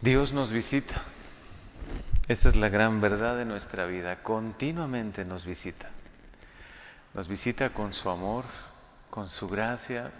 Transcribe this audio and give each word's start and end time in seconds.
Dios 0.00 0.32
nos 0.32 0.50
visita. 0.50 0.94
Esta 2.26 2.48
es 2.48 2.56
la 2.56 2.70
gran 2.70 3.02
verdad 3.02 3.36
de 3.36 3.44
nuestra 3.44 3.84
vida. 3.84 4.22
Continuamente 4.22 5.26
nos 5.26 5.44
visita. 5.44 5.90
Nos 7.12 7.28
visita 7.28 7.68
con 7.68 7.92
su 7.92 8.08
amor, 8.08 8.46
con 9.10 9.28
su 9.28 9.46
gracia, 9.46 10.10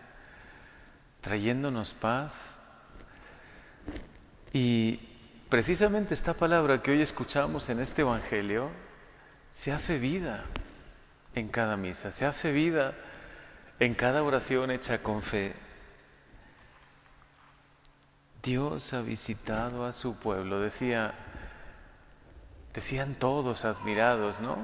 trayéndonos 1.23 1.95
paz. 1.95 2.59
Y 4.53 5.01
precisamente 5.49 6.13
esta 6.13 6.35
palabra 6.35 6.83
que 6.83 6.91
hoy 6.91 7.01
escuchamos 7.01 7.71
en 7.71 7.81
este 7.81 8.03
Evangelio 8.03 8.69
se 9.51 9.73
hace 9.73 9.99
vida 9.99 10.45
en 11.35 11.49
cada 11.49 11.79
misa, 11.79 12.13
se 12.13 12.27
hace 12.27 12.53
vida 12.53 12.93
en 13.79 13.95
cada 13.95 14.23
oración 14.23 14.71
hecha 14.73 15.03
con 15.03 15.23
fe. 15.23 15.55
Dios 18.43 18.93
ha 18.95 19.03
visitado 19.03 19.85
a 19.85 19.93
su 19.93 20.19
pueblo, 20.19 20.61
decía, 20.61 21.13
decían 22.73 23.15
todos 23.15 23.65
admirados, 23.65 24.41
¿no? 24.41 24.57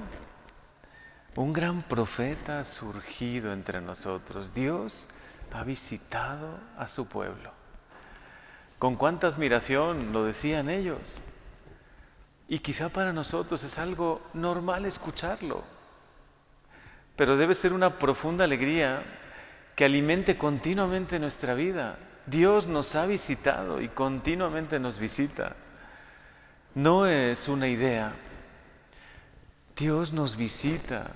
Un 1.35 1.53
gran 1.53 1.83
profeta 1.83 2.61
ha 2.61 2.65
surgido 2.65 3.53
entre 3.53 3.83
nosotros. 3.83 4.55
Dios 4.55 5.09
ha 5.53 5.65
visitado 5.65 6.59
a 6.77 6.87
su 6.89 7.09
pueblo. 7.09 7.51
Con 8.79 8.97
cuánta 8.97 9.27
admiración 9.27 10.13
lo 10.13 10.25
decían 10.25 10.69
ellos. 10.69 11.21
Y 12.49 12.61
quizá 12.61 12.89
para 12.89 13.13
nosotros 13.13 13.65
es 13.65 13.79
algo 13.79 14.23
normal 14.35 14.87
escucharlo, 14.87 15.65
pero 17.17 17.37
debe 17.37 17.55
ser 17.55 17.73
una 17.73 17.99
profunda 17.99 18.45
alegría 18.45 19.03
que 19.75 19.85
alimente 19.85 20.39
continuamente 20.39 21.19
nuestra 21.19 21.55
vida. 21.55 21.99
Dios 22.27 22.67
nos 22.67 22.95
ha 22.97 23.07
visitado 23.07 23.81
y 23.81 23.89
continuamente 23.89 24.81
nos 24.81 24.99
visita. 24.99 25.55
No 26.75 27.07
es 27.07 27.49
una 27.49 27.69
idea. 27.69 28.13
Dios 29.77 30.13
nos 30.13 30.37
visita. 30.37 31.11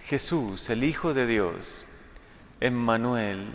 Jesús, 0.00 0.70
el 0.70 0.84
Hijo 0.84 1.12
de 1.12 1.26
Dios, 1.26 1.84
Emmanuel, 2.60 3.52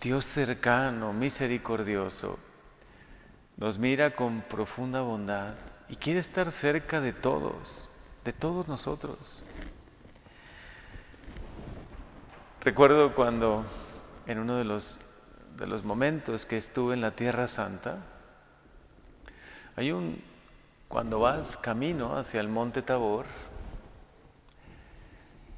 Dios 0.00 0.24
cercano, 0.26 1.12
misericordioso, 1.12 2.38
nos 3.56 3.78
mira 3.78 4.14
con 4.14 4.42
profunda 4.42 5.00
bondad 5.00 5.54
y 5.88 5.96
quiere 5.96 6.20
estar 6.20 6.50
cerca 6.50 7.00
de 7.00 7.12
todos, 7.12 7.88
de 8.24 8.32
todos 8.32 8.68
nosotros. 8.68 9.42
Recuerdo 12.60 13.14
cuando 13.14 13.64
en 14.26 14.38
uno 14.38 14.56
de 14.56 14.64
los 14.64 15.00
de 15.56 15.66
los 15.66 15.84
momentos 15.84 16.44
que 16.44 16.58
estuve 16.58 16.94
en 16.94 17.00
la 17.00 17.12
Tierra 17.12 17.48
Santa, 17.48 18.04
hay 19.74 19.92
un, 19.92 20.22
cuando 20.88 21.20
vas 21.20 21.56
camino 21.56 22.16
hacia 22.16 22.40
el 22.40 22.48
monte 22.48 22.82
Tabor, 22.82 23.26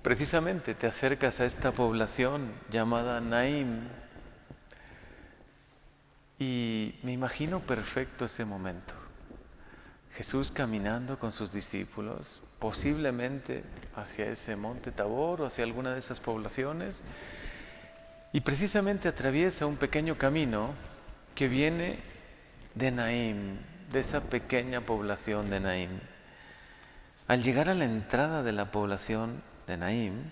precisamente 0.02 0.74
te 0.74 0.86
acercas 0.86 1.41
a 1.41 1.44
esta 1.44 1.72
población 1.72 2.52
llamada 2.70 3.20
Naim 3.20 3.80
y 6.38 6.94
me 7.02 7.12
imagino 7.12 7.60
perfecto 7.60 8.24
ese 8.24 8.44
momento. 8.44 8.94
Jesús 10.12 10.50
caminando 10.50 11.19
con 11.19 11.32
sus 11.32 11.52
discípulos, 11.52 12.41
posiblemente 12.58 13.64
hacia 13.94 14.26
ese 14.26 14.56
monte 14.56 14.91
Tabor 14.92 15.42
o 15.42 15.46
hacia 15.46 15.64
alguna 15.64 15.92
de 15.92 15.98
esas 15.98 16.20
poblaciones, 16.20 17.02
y 18.33 18.41
precisamente 18.41 19.09
atraviesa 19.09 19.67
un 19.67 19.77
pequeño 19.77 20.17
camino 20.17 20.71
que 21.34 21.48
viene 21.48 21.98
de 22.75 22.91
Naim, 22.91 23.59
de 23.91 24.01
esa 24.01 24.21
pequeña 24.21 24.83
población 24.83 25.51
de 25.51 25.61
Naim. 25.61 26.01
Al 27.27 27.43
llegar 27.43 27.69
a 27.69 27.75
la 27.75 27.84
entrada 27.84 28.43
de 28.43 28.53
la 28.53 28.71
población 28.71 29.43
de 29.67 29.77
Naim, 29.77 30.31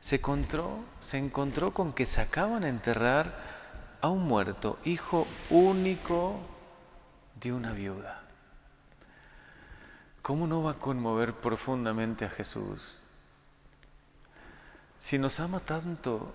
se 0.00 0.16
encontró, 0.16 1.74
con 1.74 1.92
que 1.92 2.06
se 2.06 2.20
acaban 2.20 2.62
de 2.62 2.68
enterrar 2.68 3.34
a 4.00 4.08
un 4.08 4.26
muerto, 4.26 4.78
hijo 4.84 5.26
único 5.50 6.38
de 7.40 7.52
una 7.52 7.72
viuda. 7.72 8.22
¿Cómo 10.22 10.46
no 10.46 10.62
va 10.62 10.72
a 10.72 10.78
conmover 10.78 11.34
profundamente 11.34 12.24
a 12.24 12.30
Jesús? 12.30 12.98
Si 14.98 15.18
nos 15.18 15.40
ama 15.40 15.60
tanto, 15.60 16.32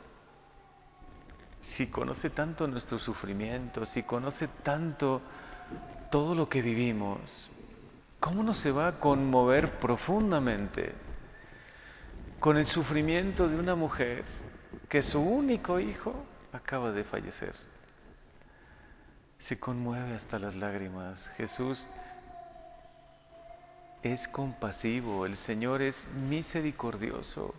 si 1.61 1.87
conoce 1.87 2.31
tanto 2.31 2.67
nuestro 2.67 2.97
sufrimiento, 2.97 3.85
si 3.85 4.01
conoce 4.01 4.47
tanto 4.47 5.21
todo 6.09 6.33
lo 6.33 6.49
que 6.49 6.63
vivimos, 6.63 7.49
¿cómo 8.19 8.41
no 8.41 8.55
se 8.55 8.71
va 8.71 8.87
a 8.87 8.99
conmover 8.99 9.79
profundamente 9.79 10.93
con 12.39 12.57
el 12.57 12.65
sufrimiento 12.65 13.47
de 13.47 13.57
una 13.57 13.75
mujer 13.75 14.25
que 14.89 15.03
su 15.03 15.21
único 15.21 15.79
hijo 15.79 16.25
acaba 16.51 16.91
de 16.91 17.03
fallecer? 17.03 17.53
Se 19.37 19.59
conmueve 19.59 20.15
hasta 20.15 20.39
las 20.39 20.55
lágrimas. 20.55 21.29
Jesús 21.37 21.87
es 24.01 24.27
compasivo, 24.27 25.27
el 25.27 25.35
Señor 25.35 25.83
es 25.83 26.07
misericordioso. 26.27 27.53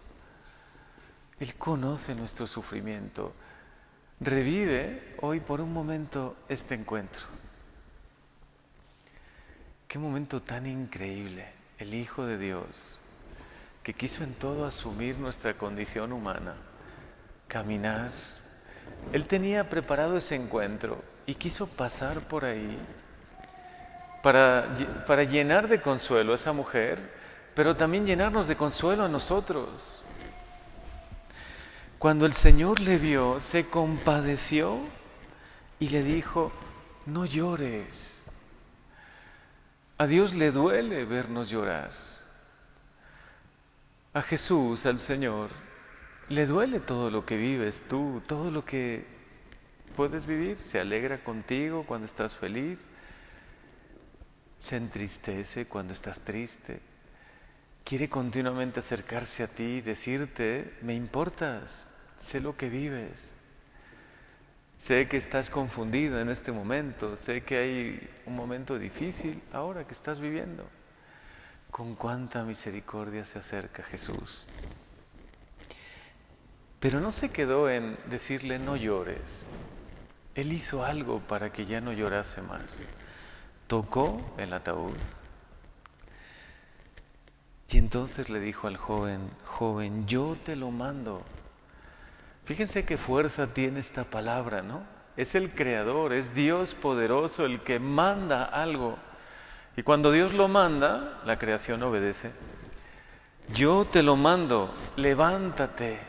Él 1.38 1.54
conoce 1.54 2.16
nuestro 2.16 2.48
sufrimiento 2.48 3.32
revive 4.20 5.16
hoy 5.20 5.40
por 5.40 5.60
un 5.60 5.72
momento 5.72 6.36
este 6.48 6.74
encuentro. 6.74 7.22
Qué 9.88 9.98
momento 9.98 10.40
tan 10.40 10.66
increíble, 10.66 11.46
el 11.78 11.92
Hijo 11.94 12.24
de 12.24 12.38
Dios, 12.38 12.98
que 13.82 13.94
quiso 13.94 14.24
en 14.24 14.32
todo 14.34 14.64
asumir 14.64 15.18
nuestra 15.18 15.54
condición 15.54 16.12
humana, 16.12 16.54
caminar. 17.46 18.10
Él 19.12 19.26
tenía 19.26 19.68
preparado 19.68 20.16
ese 20.16 20.36
encuentro 20.36 21.02
y 21.26 21.34
quiso 21.34 21.66
pasar 21.66 22.20
por 22.20 22.44
ahí 22.44 22.78
para, 24.22 24.74
para 25.06 25.24
llenar 25.24 25.68
de 25.68 25.80
consuelo 25.80 26.32
a 26.32 26.36
esa 26.36 26.52
mujer, 26.52 26.98
pero 27.54 27.76
también 27.76 28.06
llenarnos 28.06 28.46
de 28.46 28.56
consuelo 28.56 29.04
a 29.04 29.08
nosotros. 29.08 30.01
Cuando 32.02 32.26
el 32.26 32.34
Señor 32.34 32.80
le 32.80 32.98
vio, 32.98 33.38
se 33.38 33.68
compadeció 33.68 34.80
y 35.78 35.90
le 35.90 36.02
dijo, 36.02 36.50
no 37.06 37.24
llores. 37.26 38.24
A 39.98 40.08
Dios 40.08 40.34
le 40.34 40.50
duele 40.50 41.04
vernos 41.04 41.48
llorar. 41.48 41.92
A 44.14 44.20
Jesús, 44.20 44.84
al 44.84 44.98
Señor, 44.98 45.50
le 46.28 46.44
duele 46.46 46.80
todo 46.80 47.08
lo 47.08 47.24
que 47.24 47.36
vives 47.36 47.86
tú, 47.88 48.20
todo 48.26 48.50
lo 48.50 48.64
que 48.64 49.06
puedes 49.94 50.26
vivir. 50.26 50.58
Se 50.58 50.80
alegra 50.80 51.22
contigo 51.22 51.84
cuando 51.86 52.06
estás 52.06 52.34
feliz, 52.34 52.80
se 54.58 54.76
entristece 54.76 55.66
cuando 55.66 55.92
estás 55.92 56.18
triste. 56.18 56.80
Quiere 57.84 58.08
continuamente 58.08 58.80
acercarse 58.80 59.44
a 59.44 59.46
ti 59.46 59.76
y 59.76 59.80
decirte, 59.82 60.76
me 60.82 60.96
importas, 60.96 61.86
sé 62.22 62.40
lo 62.40 62.56
que 62.56 62.68
vives. 62.68 63.32
Sé 64.78 65.08
que 65.08 65.16
estás 65.16 65.50
confundido 65.50 66.20
en 66.20 66.28
este 66.28 66.50
momento, 66.50 67.16
sé 67.16 67.42
que 67.42 67.58
hay 67.58 68.10
un 68.26 68.34
momento 68.34 68.78
difícil 68.78 69.40
ahora 69.52 69.86
que 69.86 69.92
estás 69.92 70.18
viviendo. 70.18 70.64
Con 71.70 71.94
cuánta 71.94 72.44
misericordia 72.44 73.24
se 73.24 73.38
acerca 73.38 73.82
Jesús. 73.82 74.46
Pero 76.80 77.00
no 77.00 77.12
se 77.12 77.30
quedó 77.30 77.70
en 77.70 77.96
decirle 78.10 78.58
no 78.58 78.76
llores. 78.76 79.44
Él 80.34 80.52
hizo 80.52 80.84
algo 80.84 81.20
para 81.20 81.52
que 81.52 81.64
ya 81.64 81.80
no 81.80 81.92
llorase 81.92 82.42
más. 82.42 82.82
Tocó 83.68 84.34
el 84.36 84.52
ataúd. 84.52 84.96
Y 87.70 87.78
entonces 87.78 88.28
le 88.28 88.40
dijo 88.40 88.66
al 88.66 88.76
joven, 88.76 89.30
joven, 89.44 90.06
yo 90.06 90.36
te 90.44 90.56
lo 90.56 90.70
mando. 90.70 91.22
Fíjense 92.44 92.84
qué 92.84 92.98
fuerza 92.98 93.54
tiene 93.54 93.78
esta 93.78 94.04
palabra, 94.04 94.62
¿no? 94.62 94.82
Es 95.16 95.34
el 95.34 95.50
creador, 95.50 96.12
es 96.12 96.34
Dios 96.34 96.74
poderoso 96.74 97.46
el 97.46 97.60
que 97.60 97.78
manda 97.78 98.44
algo. 98.44 98.98
Y 99.76 99.82
cuando 99.82 100.10
Dios 100.10 100.34
lo 100.34 100.48
manda, 100.48 101.22
la 101.24 101.38
creación 101.38 101.82
obedece. 101.82 102.32
Yo 103.54 103.84
te 103.84 104.02
lo 104.02 104.16
mando, 104.16 104.74
levántate. 104.96 106.00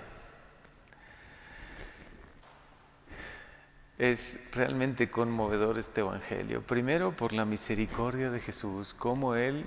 Es 4.00 4.50
realmente 4.53 5.12
conmovedor 5.12 5.77
este 5.77 6.01
Evangelio. 6.01 6.63
Primero 6.63 7.15
por 7.15 7.31
la 7.31 7.45
misericordia 7.45 8.31
de 8.31 8.39
Jesús, 8.39 8.95
como 8.95 9.35
Él, 9.35 9.65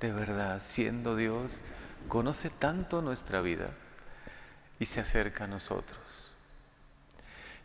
de 0.00 0.12
verdad, 0.12 0.62
siendo 0.62 1.14
Dios, 1.14 1.62
conoce 2.08 2.48
tanto 2.48 3.02
nuestra 3.02 3.42
vida 3.42 3.70
y 4.80 4.86
se 4.86 4.98
acerca 4.98 5.44
a 5.44 5.46
nosotros. 5.46 6.32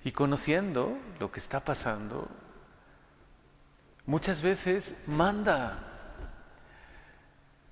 Y 0.04 0.12
conociendo 0.12 0.96
lo 1.20 1.32
que 1.32 1.40
está 1.40 1.62
pasando, 1.62 2.30
Muchas 4.08 4.44
veces 4.44 5.04
manda 5.08 5.80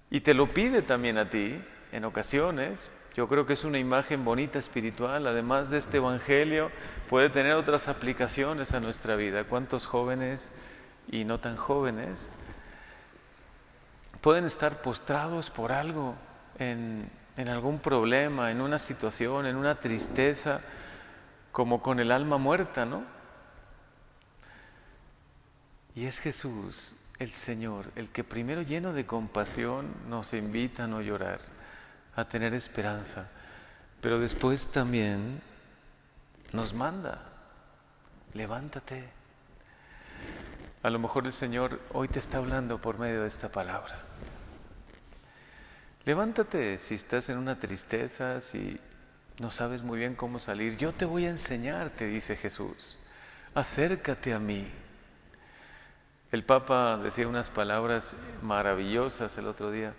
y 0.09 0.21
te 0.21 0.33
lo 0.33 0.49
pide 0.49 0.81
también 0.81 1.19
a 1.19 1.29
ti 1.29 1.63
en 1.91 2.05
ocasiones. 2.05 2.91
Yo 3.15 3.27
creo 3.27 3.45
que 3.45 3.53
es 3.53 3.63
una 3.63 3.77
imagen 3.77 4.25
bonita 4.25 4.57
espiritual, 4.57 5.27
además 5.27 5.69
de 5.69 5.77
este 5.77 5.97
Evangelio, 5.97 6.71
puede 7.07 7.29
tener 7.29 7.53
otras 7.53 7.87
aplicaciones 7.87 8.73
a 8.73 8.79
nuestra 8.79 9.15
vida. 9.15 9.43
¿Cuántos 9.43 9.85
jóvenes 9.85 10.51
y 11.07 11.23
no 11.23 11.39
tan 11.39 11.55
jóvenes 11.55 12.29
pueden 14.21 14.45
estar 14.45 14.81
postrados 14.81 15.51
por 15.51 15.71
algo, 15.71 16.15
en, 16.57 17.07
en 17.37 17.49
algún 17.49 17.79
problema, 17.79 18.51
en 18.51 18.61
una 18.61 18.79
situación, 18.79 19.45
en 19.45 19.55
una 19.55 19.79
tristeza, 19.79 20.61
como 21.51 21.81
con 21.81 21.99
el 21.99 22.11
alma 22.11 22.37
muerta, 22.37 22.85
¿no? 22.85 23.03
Y 25.95 26.05
es 26.05 26.19
Jesús, 26.19 26.95
el 27.19 27.31
Señor, 27.31 27.85
el 27.95 28.09
que 28.09 28.23
primero 28.23 28.61
lleno 28.61 28.93
de 28.93 29.05
compasión 29.05 29.93
nos 30.09 30.33
invita 30.33 30.85
a 30.85 30.87
no 30.87 31.01
llorar, 31.01 31.39
a 32.15 32.25
tener 32.25 32.53
esperanza, 32.53 33.29
pero 34.01 34.19
después 34.19 34.71
también 34.71 35.41
nos 36.51 36.73
manda, 36.73 37.21
levántate. 38.33 39.07
A 40.81 40.89
lo 40.89 40.99
mejor 40.99 41.25
el 41.25 41.33
Señor 41.33 41.79
hoy 41.93 42.07
te 42.07 42.19
está 42.19 42.39
hablando 42.39 42.79
por 42.79 42.97
medio 42.97 43.21
de 43.21 43.27
esta 43.27 43.49
palabra. 43.49 43.95
Levántate 46.05 46.77
si 46.79 46.95
estás 46.95 47.29
en 47.29 47.37
una 47.37 47.57
tristeza, 47.57 48.41
si 48.41 48.77
no 49.39 49.49
sabes 49.49 49.83
muy 49.83 49.99
bien 49.99 50.15
cómo 50.15 50.39
salir. 50.39 50.75
Yo 50.77 50.91
te 50.91 51.05
voy 51.05 51.25
a 51.25 51.29
enseñar, 51.29 51.91
te 51.91 52.07
dice 52.07 52.35
Jesús. 52.35 52.97
Acércate 53.55 54.33
a 54.33 54.39
mí. 54.39 54.67
El 56.33 56.43
Papa 56.43 56.97
decía 56.97 57.27
unas 57.27 57.49
palabras 57.49 58.17
maravillosas 58.41 59.37
el 59.37 59.47
otro 59.47 59.71
día. 59.71 59.93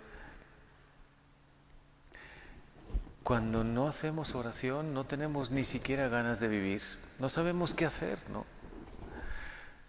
Cuando 3.23 3.63
no 3.63 3.87
hacemos 3.87 4.35
oración 4.35 4.93
no 4.93 5.05
tenemos 5.05 5.49
ni 5.49 5.65
siquiera 5.65 6.09
ganas 6.09 6.39
de 6.39 6.47
vivir, 6.47 6.83
no 7.17 7.29
sabemos 7.29 7.73
qué 7.73 7.85
hacer, 7.85 8.19
¿no? 8.31 8.45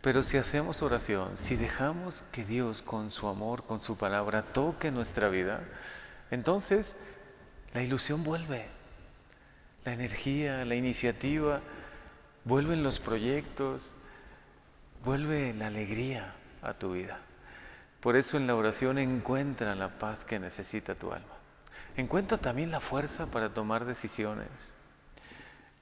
Pero 0.00 0.22
si 0.22 0.38
hacemos 0.38 0.80
oración, 0.80 1.36
si 1.36 1.56
dejamos 1.56 2.22
que 2.32 2.44
Dios 2.44 2.80
con 2.80 3.10
su 3.10 3.28
amor, 3.28 3.64
con 3.64 3.82
su 3.82 3.98
palabra, 3.98 4.40
toque 4.40 4.90
nuestra 4.90 5.28
vida, 5.28 5.60
entonces 6.30 6.96
la 7.74 7.82
ilusión 7.82 8.24
vuelve, 8.24 8.66
la 9.84 9.92
energía, 9.92 10.64
la 10.64 10.74
iniciativa, 10.74 11.60
vuelven 12.44 12.82
los 12.82 13.00
proyectos, 13.00 13.94
vuelve 15.04 15.54
la 15.54 15.66
alegría 15.68 16.34
a 16.62 16.74
tu 16.74 16.92
vida. 16.92 17.18
Por 18.00 18.16
eso 18.16 18.36
en 18.36 18.46
la 18.46 18.54
oración 18.54 18.98
encuentra 18.98 19.74
la 19.74 19.98
paz 19.98 20.24
que 20.24 20.38
necesita 20.38 20.94
tu 20.94 21.12
alma. 21.12 21.34
Encuentra 21.96 22.38
también 22.38 22.70
la 22.70 22.80
fuerza 22.80 23.26
para 23.26 23.54
tomar 23.54 23.84
decisiones. 23.84 24.48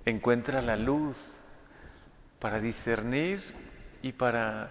Encuentra 0.05 0.63
la 0.63 0.77
luz 0.77 1.37
para 2.39 2.61
discernir 2.61 3.43
y 4.03 4.13
para 4.13 4.71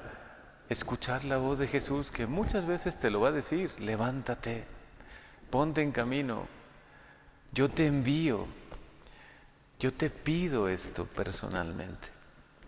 escuchar 0.70 1.26
la 1.26 1.38
voz 1.38 1.60
de 1.60 1.68
Jesús 1.68 2.12
que 2.12 2.28
muchas 2.28 2.66
veces 2.66 3.00
te 3.00 3.10
lo 3.10 3.22
va 3.22 3.30
a 3.30 3.32
decir, 3.32 3.72
levántate, 3.80 4.64
ponte 5.54 5.84
en 5.84 5.92
camino, 5.92 6.48
yo 7.52 7.70
te 7.70 7.86
envío, 7.86 8.48
yo 9.80 9.94
te 9.94 10.10
pido 10.10 10.68
esto 10.68 11.06
personalmente 11.06 12.14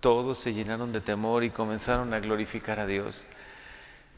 todos 0.06 0.38
se 0.38 0.54
llenaron 0.54 0.94
de 0.94 1.02
temor 1.02 1.44
y 1.44 1.50
comenzaron 1.50 2.14
a 2.14 2.20
glorificar 2.20 2.80
a 2.80 2.86
Dios. 2.86 3.26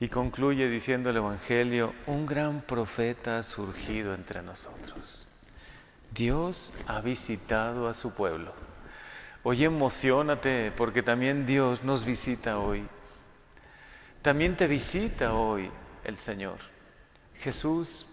Y 0.01 0.09
concluye 0.09 0.67
diciendo 0.67 1.11
el 1.11 1.15
Evangelio, 1.15 1.93
un 2.07 2.25
gran 2.25 2.59
profeta 2.59 3.37
ha 3.37 3.43
surgido 3.43 4.13
entre 4.13 4.41
nosotros. 4.41 5.25
Dios 6.13 6.73
ha 6.87 6.99
visitado 6.99 7.87
a 7.87 7.93
su 7.93 8.13
pueblo. 8.13 8.51
Hoy 9.43 9.63
emocionate 9.63 10.73
porque 10.75 11.03
también 11.03 11.45
Dios 11.45 11.85
nos 11.85 12.03
visita 12.03 12.59
hoy. 12.59 12.85
También 14.21 14.57
te 14.57 14.67
visita 14.67 15.35
hoy 15.35 15.71
el 16.03 16.17
Señor. 16.17 16.57
Jesús, 17.35 18.06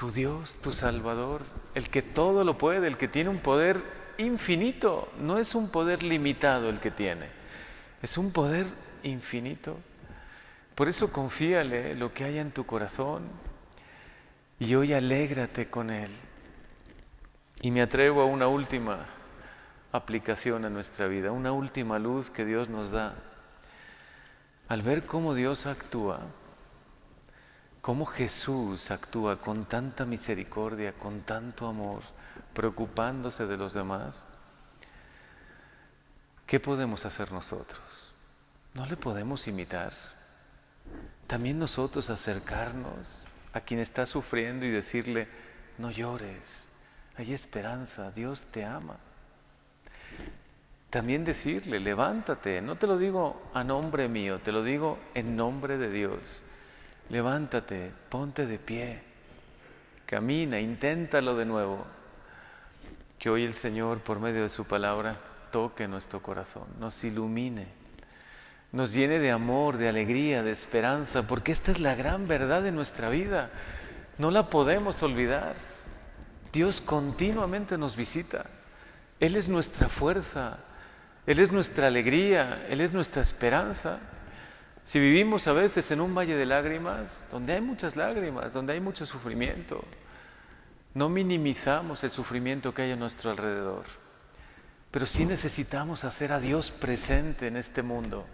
tu 0.00 0.10
Dios, 0.10 0.54
tu 0.62 0.72
Salvador, 0.72 1.42
el 1.74 1.90
que 1.90 2.00
todo 2.00 2.42
lo 2.42 2.56
puede, 2.56 2.86
el 2.86 2.96
que 2.96 3.06
tiene 3.06 3.28
un 3.28 3.40
poder 3.40 3.84
infinito, 4.16 5.12
no 5.18 5.36
es 5.36 5.54
un 5.54 5.70
poder 5.70 6.02
limitado 6.02 6.70
el 6.70 6.80
que 6.80 6.90
tiene, 6.90 7.26
es 8.00 8.16
un 8.16 8.32
poder 8.32 8.64
infinito. 9.02 9.76
Por 10.74 10.88
eso 10.88 11.12
confíale 11.12 11.94
lo 11.96 12.14
que 12.14 12.24
haya 12.24 12.40
en 12.40 12.50
tu 12.50 12.64
corazón 12.64 13.28
y 14.58 14.74
hoy 14.74 14.94
alégrate 14.94 15.68
con 15.68 15.90
Él. 15.90 16.10
Y 17.60 17.70
me 17.70 17.82
atrevo 17.82 18.22
a 18.22 18.24
una 18.24 18.48
última 18.48 19.04
aplicación 19.92 20.64
a 20.64 20.70
nuestra 20.70 21.08
vida, 21.08 21.30
una 21.30 21.52
última 21.52 21.98
luz 21.98 22.30
que 22.30 22.46
Dios 22.46 22.70
nos 22.70 22.90
da. 22.90 23.16
Al 24.66 24.80
ver 24.80 25.04
cómo 25.04 25.34
Dios 25.34 25.66
actúa, 25.66 26.20
cómo 27.80 28.06
Jesús 28.06 28.90
actúa 28.90 29.40
con 29.40 29.64
tanta 29.64 30.04
misericordia, 30.04 30.92
con 30.92 31.22
tanto 31.22 31.66
amor, 31.66 32.02
preocupándose 32.54 33.46
de 33.46 33.56
los 33.56 33.72
demás, 33.72 34.26
¿qué 36.46 36.60
podemos 36.60 37.06
hacer 37.06 37.32
nosotros? 37.32 38.12
No 38.74 38.86
le 38.86 38.96
podemos 38.96 39.46
imitar. 39.48 39.92
También 41.26 41.58
nosotros 41.58 42.10
acercarnos 42.10 43.22
a 43.52 43.60
quien 43.60 43.80
está 43.80 44.06
sufriendo 44.06 44.66
y 44.66 44.70
decirle, 44.70 45.28
no 45.78 45.90
llores, 45.90 46.66
hay 47.16 47.32
esperanza, 47.32 48.10
Dios 48.10 48.44
te 48.52 48.64
ama. 48.64 48.96
También 50.90 51.24
decirle, 51.24 51.78
levántate, 51.78 52.60
no 52.60 52.76
te 52.76 52.88
lo 52.88 52.98
digo 52.98 53.40
a 53.54 53.62
nombre 53.62 54.08
mío, 54.08 54.40
te 54.40 54.50
lo 54.50 54.62
digo 54.62 54.98
en 55.14 55.36
nombre 55.36 55.78
de 55.78 55.90
Dios. 55.90 56.42
Levántate, 57.10 57.90
ponte 58.08 58.46
de 58.46 58.58
pie, 58.58 59.02
camina, 60.06 60.60
inténtalo 60.60 61.36
de 61.36 61.44
nuevo. 61.44 61.84
Que 63.18 63.30
hoy 63.30 63.44
el 63.44 63.52
Señor, 63.52 63.98
por 63.98 64.20
medio 64.20 64.42
de 64.42 64.48
su 64.48 64.66
palabra, 64.66 65.16
toque 65.50 65.88
nuestro 65.88 66.22
corazón, 66.22 66.64
nos 66.78 67.02
ilumine, 67.04 67.66
nos 68.72 68.92
llene 68.94 69.18
de 69.18 69.32
amor, 69.32 69.76
de 69.76 69.88
alegría, 69.88 70.42
de 70.42 70.52
esperanza, 70.52 71.26
porque 71.26 71.52
esta 71.52 71.72
es 71.72 71.80
la 71.80 71.96
gran 71.96 72.28
verdad 72.28 72.62
de 72.62 72.72
nuestra 72.72 73.10
vida. 73.10 73.50
No 74.16 74.30
la 74.30 74.48
podemos 74.48 75.02
olvidar. 75.02 75.56
Dios 76.52 76.80
continuamente 76.80 77.76
nos 77.76 77.96
visita. 77.96 78.44
Él 79.18 79.36
es 79.36 79.48
nuestra 79.48 79.88
fuerza, 79.88 80.58
Él 81.26 81.40
es 81.40 81.50
nuestra 81.52 81.88
alegría, 81.88 82.66
Él 82.68 82.80
es 82.80 82.92
nuestra 82.92 83.20
esperanza. 83.20 83.98
Si 84.90 84.98
vivimos 84.98 85.46
a 85.46 85.52
veces 85.52 85.88
en 85.92 86.00
un 86.00 86.16
valle 86.16 86.34
de 86.34 86.46
lágrimas, 86.46 87.20
donde 87.30 87.52
hay 87.52 87.60
muchas 87.60 87.94
lágrimas, 87.94 88.52
donde 88.52 88.72
hay 88.72 88.80
mucho 88.80 89.06
sufrimiento, 89.06 89.84
no 90.94 91.08
minimizamos 91.08 92.02
el 92.02 92.10
sufrimiento 92.10 92.74
que 92.74 92.82
hay 92.82 92.90
a 92.90 92.96
nuestro 92.96 93.30
alrededor, 93.30 93.84
pero 94.90 95.06
sí 95.06 95.26
necesitamos 95.26 96.02
hacer 96.02 96.32
a 96.32 96.40
Dios 96.40 96.72
presente 96.72 97.46
en 97.46 97.56
este 97.56 97.82
mundo, 97.82 98.26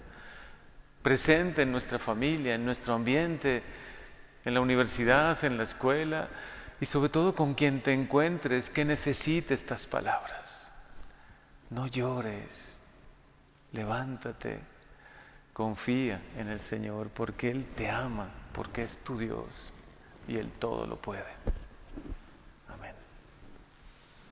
presente 1.03 1.61
en 1.61 1.73
nuestra 1.73 1.99
familia, 1.99 2.55
en 2.55 2.65
nuestro 2.65 2.95
ambiente, 2.95 3.63
en 4.47 4.55
la 4.55 4.63
universidad, 4.63 5.37
en 5.45 5.59
la 5.59 5.65
escuela 5.65 6.31
y 6.81 6.87
sobre 6.87 7.11
todo 7.11 7.35
con 7.35 7.53
quien 7.53 7.83
te 7.83 7.93
encuentres 7.93 8.71
que 8.71 8.87
necesite 8.87 9.53
estas 9.53 9.87
palabras. 9.87 10.71
No 11.69 11.87
llores, 11.87 12.77
levántate, 13.73 14.76
confía 15.57 16.21
en 16.37 16.49
el 16.49 16.61
Señor 16.61 17.09
porque 17.09 17.51
Él 17.51 17.65
te 17.65 17.89
ama, 17.89 18.29
porque 18.53 18.83
es 18.83 18.99
tu 18.99 19.17
Dios 19.17 19.71
y 20.29 20.37
Él 20.37 20.51
todo 20.59 20.87
lo 20.87 20.97
puede. 20.97 21.25